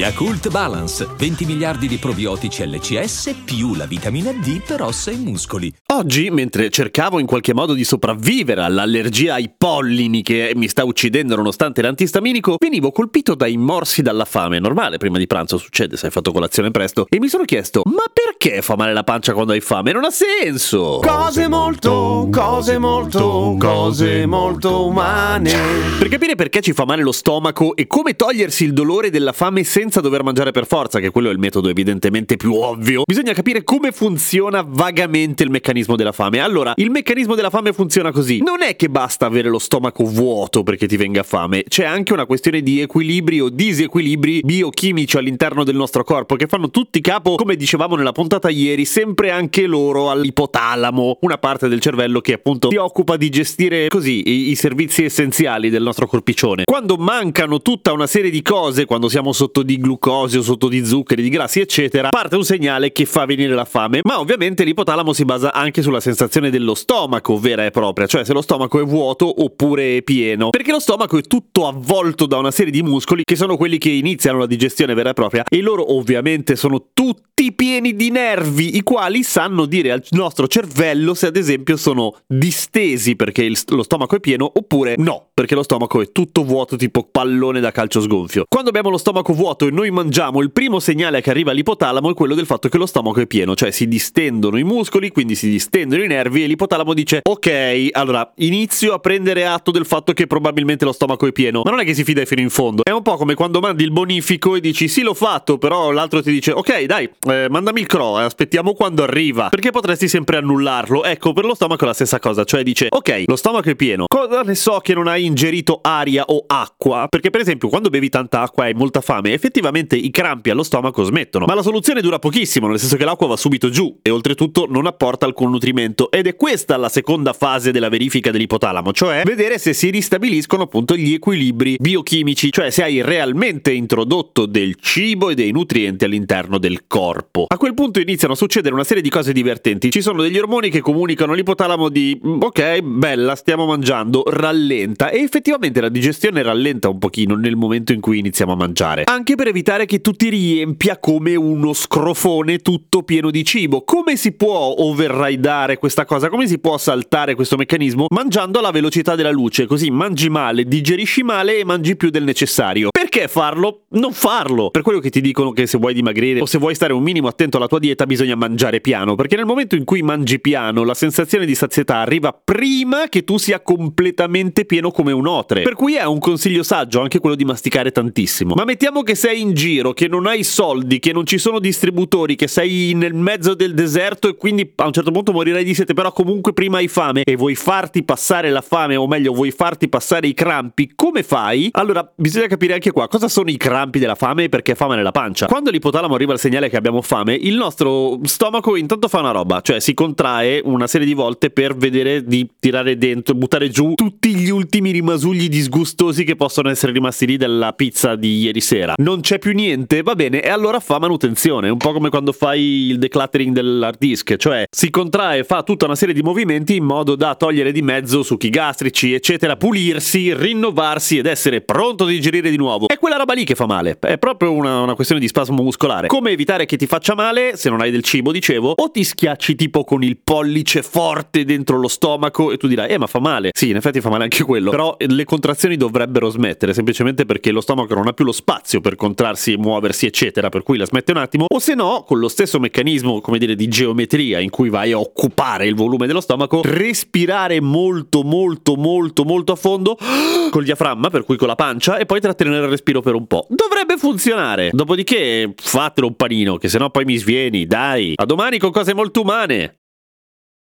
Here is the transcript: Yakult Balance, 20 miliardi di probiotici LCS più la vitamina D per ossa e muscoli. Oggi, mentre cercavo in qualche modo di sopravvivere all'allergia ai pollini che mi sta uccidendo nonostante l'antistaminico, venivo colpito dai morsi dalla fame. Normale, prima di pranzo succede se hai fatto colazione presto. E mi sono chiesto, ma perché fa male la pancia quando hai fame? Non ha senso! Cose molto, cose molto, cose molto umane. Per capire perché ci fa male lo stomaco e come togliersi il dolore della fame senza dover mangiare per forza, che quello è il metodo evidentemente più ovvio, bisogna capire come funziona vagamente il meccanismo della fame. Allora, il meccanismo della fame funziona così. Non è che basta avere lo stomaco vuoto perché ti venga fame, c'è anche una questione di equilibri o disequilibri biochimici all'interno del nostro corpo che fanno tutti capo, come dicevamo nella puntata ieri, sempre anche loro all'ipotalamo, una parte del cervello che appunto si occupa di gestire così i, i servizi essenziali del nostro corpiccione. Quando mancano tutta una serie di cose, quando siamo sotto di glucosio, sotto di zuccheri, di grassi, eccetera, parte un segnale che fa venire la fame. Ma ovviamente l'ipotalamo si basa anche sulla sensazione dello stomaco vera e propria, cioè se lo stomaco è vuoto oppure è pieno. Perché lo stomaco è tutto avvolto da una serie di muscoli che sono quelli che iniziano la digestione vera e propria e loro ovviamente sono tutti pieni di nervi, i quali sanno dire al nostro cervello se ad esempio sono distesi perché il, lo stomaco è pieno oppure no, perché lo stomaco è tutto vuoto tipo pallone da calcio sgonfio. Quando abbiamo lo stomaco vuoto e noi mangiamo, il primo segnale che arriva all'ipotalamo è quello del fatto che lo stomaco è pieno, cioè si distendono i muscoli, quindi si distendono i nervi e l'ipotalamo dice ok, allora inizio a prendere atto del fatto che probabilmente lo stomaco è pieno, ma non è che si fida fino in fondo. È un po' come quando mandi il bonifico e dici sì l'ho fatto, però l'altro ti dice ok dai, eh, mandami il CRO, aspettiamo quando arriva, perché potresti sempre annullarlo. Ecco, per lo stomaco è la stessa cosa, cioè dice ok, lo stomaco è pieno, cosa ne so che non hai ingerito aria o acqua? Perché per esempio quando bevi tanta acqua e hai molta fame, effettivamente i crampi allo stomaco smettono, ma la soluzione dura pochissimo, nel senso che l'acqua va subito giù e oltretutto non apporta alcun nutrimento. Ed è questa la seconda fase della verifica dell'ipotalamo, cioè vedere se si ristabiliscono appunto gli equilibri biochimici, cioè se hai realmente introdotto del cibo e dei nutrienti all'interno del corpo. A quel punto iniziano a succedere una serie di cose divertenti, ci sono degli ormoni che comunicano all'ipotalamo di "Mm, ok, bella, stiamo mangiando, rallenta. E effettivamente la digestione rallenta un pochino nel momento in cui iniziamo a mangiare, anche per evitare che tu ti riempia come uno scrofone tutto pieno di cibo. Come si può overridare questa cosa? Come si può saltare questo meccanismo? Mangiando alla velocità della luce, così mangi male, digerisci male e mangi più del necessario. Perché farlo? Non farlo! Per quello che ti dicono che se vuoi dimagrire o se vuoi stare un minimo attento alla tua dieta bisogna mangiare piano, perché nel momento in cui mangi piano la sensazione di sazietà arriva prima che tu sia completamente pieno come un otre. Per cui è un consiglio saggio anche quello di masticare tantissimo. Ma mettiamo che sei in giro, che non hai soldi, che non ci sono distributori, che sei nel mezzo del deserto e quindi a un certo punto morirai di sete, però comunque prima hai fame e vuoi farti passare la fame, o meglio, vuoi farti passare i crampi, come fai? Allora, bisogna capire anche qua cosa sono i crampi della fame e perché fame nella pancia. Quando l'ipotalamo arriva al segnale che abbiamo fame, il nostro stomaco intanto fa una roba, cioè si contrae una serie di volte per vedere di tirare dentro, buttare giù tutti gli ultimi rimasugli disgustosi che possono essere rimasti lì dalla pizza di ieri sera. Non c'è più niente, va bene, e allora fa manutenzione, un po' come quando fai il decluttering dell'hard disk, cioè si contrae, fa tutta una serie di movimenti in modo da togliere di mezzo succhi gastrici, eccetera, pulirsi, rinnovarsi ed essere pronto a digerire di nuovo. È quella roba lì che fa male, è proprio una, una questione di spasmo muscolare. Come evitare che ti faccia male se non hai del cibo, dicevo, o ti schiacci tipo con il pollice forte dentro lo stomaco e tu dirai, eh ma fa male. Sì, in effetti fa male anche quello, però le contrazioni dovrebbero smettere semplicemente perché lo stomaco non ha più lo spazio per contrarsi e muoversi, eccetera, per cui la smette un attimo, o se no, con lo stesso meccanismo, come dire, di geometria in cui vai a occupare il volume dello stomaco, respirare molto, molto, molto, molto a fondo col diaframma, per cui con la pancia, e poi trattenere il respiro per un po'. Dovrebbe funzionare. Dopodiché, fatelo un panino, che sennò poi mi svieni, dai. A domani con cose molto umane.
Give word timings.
Yakult 0.00 0.48
Balance, 0.48 1.06
20 1.14 1.44
miliardi 1.44 1.86
di 1.86 1.98
probiotici 1.98 2.66
LCS 2.66 3.34
più 3.44 3.74
la 3.74 3.84
vitamina 3.84 4.32
D 4.32 4.62
per 4.66 4.80
ossa 4.80 5.10
e 5.10 5.16
muscoli. 5.16 5.70
Oggi, 5.92 6.30
mentre 6.30 6.70
cercavo 6.70 7.18
in 7.18 7.26
qualche 7.26 7.52
modo 7.52 7.74
di 7.74 7.84
sopravvivere 7.84 8.62
all'allergia 8.62 9.34
ai 9.34 9.52
pollini 9.54 10.22
che 10.22 10.52
mi 10.56 10.68
sta 10.68 10.84
uccidendo 10.84 11.36
nonostante 11.36 11.82
l'antistaminico, 11.82 12.56
venivo 12.58 12.92
colpito 12.92 13.34
dai 13.34 13.58
morsi 13.58 14.00
dalla 14.00 14.24
fame. 14.24 14.58
Normale, 14.58 14.96
prima 14.96 15.18
di 15.18 15.26
pranzo 15.26 15.58
succede 15.58 15.98
se 15.98 16.06
hai 16.06 16.12
fatto 16.12 16.32
colazione 16.32 16.70
presto. 16.70 17.04
E 17.10 17.18
mi 17.18 17.28
sono 17.28 17.44
chiesto, 17.44 17.82
ma 17.84 18.04
perché 18.10 18.62
fa 18.62 18.76
male 18.76 18.94
la 18.94 19.04
pancia 19.04 19.34
quando 19.34 19.52
hai 19.52 19.60
fame? 19.60 19.92
Non 19.92 20.04
ha 20.04 20.10
senso! 20.10 21.00
Cose 21.02 21.46
molto, 21.46 22.26
cose 22.32 22.78
molto, 22.78 23.54
cose 23.58 24.24
molto 24.24 24.86
umane. 24.86 25.52
Per 25.98 26.08
capire 26.08 26.36
perché 26.36 26.62
ci 26.62 26.72
fa 26.72 26.86
male 26.86 27.02
lo 27.02 27.12
stomaco 27.12 27.76
e 27.76 27.86
come 27.86 28.16
togliersi 28.16 28.64
il 28.64 28.72
dolore 28.72 29.10
della 29.10 29.32
fame 29.32 29.62
senza 29.62 29.88
dover 29.98 30.22
mangiare 30.22 30.52
per 30.52 30.66
forza, 30.66 31.00
che 31.00 31.10
quello 31.10 31.30
è 31.30 31.32
il 31.32 31.40
metodo 31.40 31.68
evidentemente 31.68 32.36
più 32.36 32.54
ovvio, 32.54 33.02
bisogna 33.04 33.32
capire 33.32 33.64
come 33.64 33.90
funziona 33.90 34.64
vagamente 34.64 35.42
il 35.42 35.50
meccanismo 35.50 35.96
della 35.96 36.12
fame. 36.12 36.38
Allora, 36.38 36.74
il 36.76 36.90
meccanismo 36.90 37.34
della 37.34 37.50
fame 37.50 37.72
funziona 37.72 38.12
così. 38.12 38.38
Non 38.38 38.62
è 38.62 38.76
che 38.76 38.88
basta 38.88 39.26
avere 39.26 39.48
lo 39.48 39.58
stomaco 39.58 40.04
vuoto 40.04 40.62
perché 40.62 40.86
ti 40.86 40.96
venga 40.96 41.24
fame, 41.24 41.64
c'è 41.64 41.84
anche 41.84 42.12
una 42.12 42.26
questione 42.26 42.62
di 42.62 42.80
equilibri 42.80 43.40
o 43.40 43.48
disequilibri 43.48 44.42
biochimici 44.44 45.16
all'interno 45.16 45.64
del 45.64 45.74
nostro 45.74 46.04
corpo 46.04 46.36
che 46.36 46.46
fanno 46.46 46.70
tutti 46.70 47.00
capo, 47.00 47.34
come 47.34 47.56
dicevamo 47.56 47.96
nella 47.96 48.12
puntata 48.12 48.50
ieri, 48.50 48.84
sempre 48.84 49.30
anche 49.30 49.66
loro 49.66 50.10
all'ipotalamo, 50.10 51.18
una 51.22 51.38
parte 51.38 51.68
del 51.68 51.80
cervello 51.80 52.20
che 52.20 52.34
appunto 52.34 52.68
si 52.70 52.76
occupa 52.76 53.16
di 53.16 53.30
gestire 53.30 53.88
così 53.88 54.28
i, 54.28 54.50
i 54.50 54.54
servizi 54.54 55.04
essenziali 55.04 55.70
del 55.70 55.82
nostro 55.82 56.06
corpiccione. 56.06 56.64
Quando 56.64 56.96
mancano 56.96 57.62
tutta 57.62 57.92
una 57.92 58.06
serie 58.06 58.30
di 58.30 58.42
cose, 58.42 58.84
quando 58.84 59.08
siamo 59.08 59.32
sotto 59.32 59.62
di 59.70 59.78
glucosio, 59.78 60.42
sotto 60.42 60.66
di 60.66 60.84
zuccheri, 60.84 61.22
di 61.22 61.28
grassi, 61.28 61.60
eccetera, 61.60 62.08
parte 62.08 62.34
un 62.34 62.44
segnale 62.44 62.90
che 62.90 63.04
fa 63.04 63.24
venire 63.24 63.54
la 63.54 63.64
fame. 63.64 64.00
Ma 64.02 64.18
ovviamente 64.18 64.64
l'ipotalamo 64.64 65.12
si 65.12 65.24
basa 65.24 65.52
anche 65.52 65.80
sulla 65.80 66.00
sensazione 66.00 66.50
dello 66.50 66.74
stomaco 66.74 67.38
vera 67.38 67.64
e 67.64 67.70
propria, 67.70 68.06
cioè 68.08 68.24
se 68.24 68.32
lo 68.32 68.42
stomaco 68.42 68.80
è 68.80 68.84
vuoto 68.84 69.42
oppure 69.44 69.98
è 69.98 70.02
pieno. 70.02 70.50
Perché 70.50 70.72
lo 70.72 70.80
stomaco 70.80 71.18
è 71.18 71.22
tutto 71.22 71.68
avvolto 71.68 72.26
da 72.26 72.38
una 72.38 72.50
serie 72.50 72.72
di 72.72 72.82
muscoli 72.82 73.22
che 73.22 73.36
sono 73.36 73.56
quelli 73.56 73.78
che 73.78 73.90
iniziano 73.90 74.38
la 74.38 74.46
digestione 74.46 74.94
vera 74.94 75.10
e 75.10 75.14
propria 75.14 75.44
e 75.48 75.60
loro 75.60 75.94
ovviamente 75.94 76.56
sono 76.56 76.86
tutti 76.92 77.52
pieni 77.52 77.94
di 77.94 78.10
nervi, 78.10 78.76
i 78.76 78.82
quali 78.82 79.22
sanno 79.22 79.66
dire 79.66 79.92
al 79.92 80.02
nostro 80.10 80.48
cervello 80.48 81.14
se 81.14 81.26
ad 81.26 81.36
esempio 81.36 81.76
sono 81.76 82.16
distesi 82.26 83.16
perché 83.16 83.44
il, 83.44 83.58
lo 83.68 83.82
stomaco 83.82 84.16
è 84.16 84.20
pieno 84.20 84.50
oppure 84.52 84.96
no, 84.98 85.28
perché 85.32 85.54
lo 85.54 85.62
stomaco 85.62 86.00
è 86.00 86.10
tutto 86.10 86.44
vuoto 86.44 86.76
tipo 86.76 87.08
pallone 87.10 87.60
da 87.60 87.70
calcio 87.70 88.00
sgonfio. 88.00 88.44
Quando 88.48 88.70
abbiamo 88.70 88.90
lo 88.90 88.98
stomaco 88.98 89.32
vuoto 89.32 89.59
e 89.66 89.70
noi 89.70 89.90
mangiamo, 89.90 90.40
il 90.40 90.50
primo 90.52 90.80
segnale 90.80 91.20
che 91.20 91.30
arriva 91.30 91.50
all'ipotalamo 91.50 92.10
è 92.10 92.14
quello 92.14 92.34
del 92.34 92.46
fatto 92.46 92.68
che 92.68 92.78
lo 92.78 92.86
stomaco 92.86 93.20
è 93.20 93.26
pieno, 93.26 93.54
cioè 93.54 93.70
si 93.70 93.86
distendono 93.86 94.58
i 94.58 94.64
muscoli, 94.64 95.10
quindi 95.10 95.34
si 95.34 95.48
distendono 95.48 96.02
i 96.02 96.06
nervi 96.06 96.44
e 96.44 96.46
l'ipotalamo 96.46 96.94
dice 96.94 97.20
ok, 97.22 97.88
allora 97.92 98.30
inizio 98.36 98.94
a 98.94 98.98
prendere 98.98 99.46
atto 99.46 99.70
del 99.70 99.86
fatto 99.86 100.12
che 100.12 100.26
probabilmente 100.26 100.84
lo 100.84 100.92
stomaco 100.92 101.26
è 101.26 101.32
pieno, 101.32 101.62
ma 101.64 101.70
non 101.70 101.80
è 101.80 101.84
che 101.84 101.94
si 101.94 102.04
fida 102.04 102.24
fino 102.24 102.40
in 102.40 102.50
fondo. 102.50 102.82
È 102.82 102.90
un 102.90 103.02
po' 103.02 103.16
come 103.16 103.34
quando 103.34 103.60
mandi 103.60 103.84
il 103.84 103.92
bonifico 103.92 104.56
e 104.56 104.60
dici 104.60 104.88
sì 104.88 105.02
l'ho 105.02 105.14
fatto, 105.14 105.58
però 105.58 105.90
l'altro 105.90 106.22
ti 106.22 106.32
dice 106.32 106.52
ok 106.52 106.82
dai, 106.84 107.08
eh, 107.28 107.46
mandami 107.48 107.80
il 107.80 107.86
CRO, 107.86 108.16
aspettiamo 108.16 108.72
quando 108.72 109.02
arriva, 109.02 109.48
perché 109.48 109.70
potresti 109.70 110.08
sempre 110.08 110.38
annullarlo. 110.38 111.04
Ecco, 111.04 111.32
per 111.32 111.44
lo 111.44 111.54
stomaco 111.54 111.84
è 111.84 111.86
la 111.86 111.94
stessa 111.94 112.18
cosa, 112.18 112.44
cioè 112.44 112.62
dice 112.62 112.86
ok, 112.88 113.24
lo 113.26 113.36
stomaco 113.36 113.68
è 113.70 113.74
pieno, 113.74 114.06
cosa 114.08 114.42
ne 114.42 114.54
so 114.54 114.78
che 114.78 114.94
non 114.94 115.06
hai 115.06 115.24
ingerito 115.24 115.80
aria 115.82 116.24
o 116.26 116.44
acqua? 116.46 117.06
Perché 117.08 117.30
per 117.30 117.40
esempio 117.40 117.68
quando 117.68 117.90
bevi 117.90 118.08
tanta 118.08 118.40
acqua 118.40 118.64
e 118.64 118.68
hai 118.68 118.74
molta 118.74 119.00
fame, 119.00 119.32
effettivamente 119.32 119.49
i 119.58 120.10
crampi 120.10 120.50
allo 120.50 120.62
stomaco 120.62 121.02
smettono, 121.02 121.44
ma 121.46 121.54
la 121.54 121.62
soluzione 121.62 122.00
dura 122.00 122.18
pochissimo, 122.18 122.68
nel 122.68 122.78
senso 122.78 122.96
che 122.96 123.04
l'acqua 123.04 123.26
va 123.26 123.36
subito 123.36 123.68
giù 123.70 123.98
e 124.02 124.10
oltretutto 124.10 124.66
non 124.68 124.86
apporta 124.86 125.26
alcun 125.26 125.50
nutrimento. 125.50 126.10
Ed 126.10 126.26
è 126.26 126.36
questa 126.36 126.76
la 126.76 126.88
seconda 126.88 127.32
fase 127.32 127.72
della 127.72 127.88
verifica 127.88 128.30
dell'ipotalamo, 128.30 128.92
cioè 128.92 129.22
vedere 129.24 129.58
se 129.58 129.72
si 129.72 129.90
ristabiliscono 129.90 130.62
appunto 130.62 130.96
gli 130.96 131.14
equilibri 131.14 131.76
biochimici, 131.78 132.50
cioè 132.50 132.70
se 132.70 132.82
hai 132.82 133.02
realmente 133.02 133.72
introdotto 133.72 134.46
del 134.46 134.76
cibo 134.80 135.30
e 135.30 135.34
dei 135.34 135.50
nutrienti 135.50 136.04
all'interno 136.04 136.58
del 136.58 136.86
corpo. 136.86 137.46
A 137.48 137.56
quel 137.56 137.74
punto 137.74 138.00
iniziano 138.00 138.34
a 138.34 138.36
succedere 138.36 138.74
una 138.74 138.84
serie 138.84 139.02
di 139.02 139.10
cose 139.10 139.32
divertenti, 139.32 139.90
ci 139.90 140.02
sono 140.02 140.22
degli 140.22 140.38
ormoni 140.38 140.70
che 140.70 140.80
comunicano 140.80 141.32
all'ipotalamo 141.32 141.88
di 141.88 142.18
"Mm, 142.24 142.42
ok, 142.42 142.80
bella, 142.80 143.34
stiamo 143.34 143.66
mangiando, 143.66 144.22
rallenta. 144.26 145.10
E 145.10 145.20
effettivamente 145.22 145.80
la 145.80 145.88
digestione 145.88 146.42
rallenta 146.42 146.88
un 146.88 146.98
pochino 146.98 147.34
nel 147.34 147.56
momento 147.56 147.92
in 147.92 148.00
cui 148.00 148.18
iniziamo 148.18 148.52
a 148.52 148.56
mangiare, 148.56 149.04
anche 149.04 149.34
per 149.40 149.48
evitare 149.48 149.86
che 149.86 150.02
tu 150.02 150.12
ti 150.12 150.28
riempia 150.28 150.98
come 150.98 151.34
uno 151.34 151.72
scrofone 151.72 152.58
tutto 152.58 153.02
pieno 153.04 153.30
di 153.30 153.42
cibo. 153.42 153.84
Come 153.84 154.16
si 154.16 154.32
può 154.32 154.74
overridare 154.76 155.78
questa 155.78 156.04
cosa? 156.04 156.28
Come 156.28 156.46
si 156.46 156.58
può 156.58 156.76
saltare 156.76 157.34
questo 157.34 157.56
meccanismo? 157.56 158.04
Mangiando 158.10 158.58
alla 158.58 158.70
velocità 158.70 159.14
della 159.14 159.30
luce, 159.30 159.64
così 159.64 159.90
mangi 159.90 160.28
male, 160.28 160.64
digerisci 160.64 161.22
male 161.22 161.56
e 161.56 161.64
mangi 161.64 161.96
più 161.96 162.10
del 162.10 162.24
necessario. 162.24 162.90
Perché 162.90 163.28
farlo? 163.28 163.84
Non 163.92 164.12
farlo! 164.12 164.68
Per 164.68 164.82
quello 164.82 164.98
che 164.98 165.08
ti 165.08 165.22
dicono 165.22 165.52
che 165.52 165.66
se 165.66 165.78
vuoi 165.78 165.94
dimagrire 165.94 166.42
o 166.42 166.44
se 166.44 166.58
vuoi 166.58 166.74
stare 166.74 166.92
un 166.92 167.02
minimo 167.02 167.26
attento 167.26 167.56
alla 167.56 167.66
tua 167.66 167.78
dieta 167.78 168.04
bisogna 168.04 168.34
mangiare 168.34 168.82
piano, 168.82 169.14
perché 169.14 169.36
nel 169.36 169.46
momento 169.46 169.74
in 169.74 169.84
cui 169.84 170.02
mangi 170.02 170.38
piano 170.38 170.84
la 170.84 170.92
sensazione 170.92 171.46
di 171.46 171.54
sazietà 171.54 171.96
arriva 171.96 172.38
prima 172.44 173.08
che 173.08 173.24
tu 173.24 173.38
sia 173.38 173.60
completamente 173.60 174.66
pieno 174.66 174.90
come 174.90 175.12
un 175.12 175.26
otre. 175.26 175.62
Per 175.62 175.76
cui 175.76 175.94
è 175.94 176.04
un 176.04 176.18
consiglio 176.18 176.62
saggio 176.62 177.00
anche 177.00 177.20
quello 177.20 177.36
di 177.36 177.46
masticare 177.46 177.90
tantissimo. 177.90 178.52
Ma 178.54 178.64
mettiamo 178.64 179.02
che 179.02 179.14
sei 179.14 179.28
in 179.38 179.54
giro, 179.54 179.92
che 179.92 180.08
non 180.08 180.26
hai 180.26 180.44
soldi, 180.44 180.98
che 180.98 181.12
non 181.12 181.26
ci 181.26 181.38
sono 181.38 181.58
distributori, 181.58 182.36
che 182.36 182.48
sei 182.48 182.92
nel 182.94 183.14
mezzo 183.14 183.54
del 183.54 183.74
deserto 183.74 184.28
e 184.28 184.36
quindi 184.36 184.72
a 184.76 184.86
un 184.86 184.92
certo 184.92 185.10
punto 185.10 185.32
morirai 185.32 185.64
di 185.64 185.74
sete, 185.74 185.94
però 185.94 186.12
comunque 186.12 186.52
prima 186.52 186.78
hai 186.78 186.88
fame 186.88 187.22
e 187.24 187.36
vuoi 187.36 187.54
farti 187.54 188.02
passare 188.02 188.50
la 188.50 188.60
fame, 188.60 188.96
o 188.96 189.06
meglio, 189.06 189.32
vuoi 189.32 189.50
farti 189.50 189.88
passare 189.88 190.26
i 190.26 190.34
crampi, 190.34 190.92
come 190.94 191.22
fai? 191.22 191.68
Allora, 191.72 192.10
bisogna 192.14 192.46
capire 192.46 192.74
anche 192.74 192.90
qua 192.90 193.08
cosa 193.08 193.28
sono 193.28 193.50
i 193.50 193.56
crampi 193.56 193.98
della 193.98 194.14
fame 194.14 194.44
e 194.44 194.48
perché 194.48 194.74
fame 194.74 194.96
nella 194.96 195.12
pancia. 195.12 195.46
Quando 195.46 195.70
l'ipotalamo 195.70 196.14
arriva 196.14 196.32
al 196.32 196.38
segnale 196.38 196.68
che 196.68 196.76
abbiamo 196.76 197.02
fame, 197.02 197.34
il 197.34 197.56
nostro 197.56 198.18
stomaco 198.24 198.76
intanto 198.76 199.08
fa 199.08 199.20
una 199.20 199.30
roba, 199.30 199.60
cioè 199.60 199.80
si 199.80 199.94
contrae 199.94 200.60
una 200.64 200.86
serie 200.86 201.06
di 201.06 201.14
volte 201.14 201.50
per 201.50 201.76
vedere 201.76 202.24
di 202.24 202.48
tirare 202.58 202.96
dentro, 202.96 203.34
buttare 203.34 203.68
giù 203.68 203.94
tutti 203.94 204.34
gli 204.34 204.50
ultimi 204.50 204.90
rimasugli 204.90 205.48
disgustosi 205.48 206.24
che 206.24 206.36
possono 206.36 206.70
essere 206.70 206.92
rimasti 206.92 207.26
lì 207.26 207.36
dalla 207.36 207.72
pizza 207.72 208.16
di 208.16 208.40
ieri 208.40 208.60
sera. 208.60 208.94
Non 208.96 209.19
c'è 209.20 209.38
più 209.38 209.52
niente, 209.52 210.02
va 210.02 210.14
bene, 210.14 210.42
e 210.42 210.48
allora 210.48 210.80
fa 210.80 210.98
manutenzione, 210.98 211.68
un 211.68 211.76
po' 211.76 211.92
come 211.92 212.08
quando 212.08 212.32
fai 212.32 212.88
il 212.88 212.98
decluttering 212.98 213.54
dell'hard 213.54 213.98
disk, 213.98 214.36
cioè 214.36 214.64
si 214.70 214.90
contrae, 214.90 215.44
fa 215.44 215.62
tutta 215.62 215.84
una 215.84 215.94
serie 215.94 216.14
di 216.14 216.22
movimenti 216.22 216.76
in 216.76 216.84
modo 216.84 217.14
da 217.14 217.34
togliere 217.34 217.72
di 217.72 217.82
mezzo 217.82 218.22
succhi 218.22 218.50
gastrici, 218.50 219.12
eccetera, 219.12 219.56
pulirsi, 219.56 220.34
rinnovarsi 220.34 221.18
ed 221.18 221.26
essere 221.26 221.60
pronto 221.60 222.04
a 222.04 222.08
digerire 222.08 222.50
di 222.50 222.56
nuovo. 222.56 222.88
È 222.88 222.98
quella 222.98 223.16
roba 223.16 223.34
lì 223.34 223.44
che 223.44 223.54
fa 223.54 223.66
male, 223.66 223.98
è 224.00 224.18
proprio 224.18 224.52
una, 224.52 224.80
una 224.80 224.94
questione 224.94 225.20
di 225.20 225.28
spasmo 225.28 225.62
muscolare. 225.62 226.08
Come 226.08 226.30
evitare 226.30 226.66
che 226.66 226.76
ti 226.76 226.86
faccia 226.86 227.14
male 227.14 227.56
se 227.56 227.68
non 227.70 227.80
hai 227.80 227.90
del 227.90 228.02
cibo, 228.02 228.32
dicevo, 228.32 228.74
o 228.76 228.90
ti 228.90 229.04
schiacci 229.04 229.54
tipo 229.54 229.84
con 229.84 230.02
il 230.02 230.18
pollice 230.22 230.82
forte 230.82 231.44
dentro 231.44 231.78
lo 231.78 231.88
stomaco 231.88 232.52
e 232.52 232.56
tu 232.56 232.66
dirai, 232.66 232.90
eh 232.90 232.98
ma 232.98 233.06
fa 233.06 233.20
male. 233.20 233.50
Sì, 233.54 233.70
in 233.70 233.76
effetti 233.76 234.00
fa 234.00 234.08
male 234.08 234.24
anche 234.24 234.42
quello, 234.42 234.70
però 234.70 234.96
le 234.98 235.24
contrazioni 235.24 235.76
dovrebbero 235.76 236.28
smettere 236.28 236.72
semplicemente 236.74 237.26
perché 237.26 237.50
lo 237.50 237.60
stomaco 237.60 237.94
non 237.94 238.06
ha 238.06 238.12
più 238.12 238.24
lo 238.24 238.32
spazio 238.32 238.80
per 238.80 238.96
contrarsi 238.96 239.09
e 239.14 239.56
muoversi, 239.56 240.06
eccetera, 240.06 240.48
per 240.48 240.62
cui 240.62 240.76
la 240.76 240.86
smette 240.86 241.12
un 241.12 241.18
attimo, 241.18 241.46
o 241.48 241.58
se 241.58 241.74
no, 241.74 242.04
con 242.06 242.18
lo 242.18 242.28
stesso 242.28 242.58
meccanismo, 242.58 243.20
come 243.20 243.38
dire, 243.38 243.54
di 243.54 243.68
geometria 243.68 244.38
in 244.38 244.50
cui 244.50 244.68
vai 244.68 244.92
a 244.92 244.98
occupare 244.98 245.66
il 245.66 245.74
volume 245.74 246.06
dello 246.06 246.20
stomaco, 246.20 246.60
respirare 246.64 247.60
molto, 247.60 248.22
molto, 248.22 248.76
molto, 248.76 249.24
molto 249.24 249.52
a 249.52 249.56
fondo 249.56 249.96
col 250.50 250.64
diaframma, 250.64 251.10
per 251.10 251.24
cui 251.24 251.36
con 251.36 251.48
la 251.48 251.54
pancia, 251.54 251.98
e 251.98 252.06
poi 252.06 252.20
trattenere 252.20 252.64
il 252.64 252.70
respiro 252.70 253.00
per 253.00 253.14
un 253.14 253.26
po'. 253.26 253.46
Dovrebbe 253.48 253.96
funzionare. 253.96 254.70
Dopodiché, 254.72 255.52
fatelo 255.56 256.06
un 256.06 256.16
panino, 256.16 256.56
che 256.56 256.68
sennò 256.68 256.90
poi 256.90 257.04
mi 257.04 257.16
svieni, 257.16 257.66
dai. 257.66 258.14
A 258.16 258.24
domani 258.24 258.58
con 258.58 258.70
cose 258.70 258.94
molto 258.94 259.22
umane. 259.22 259.76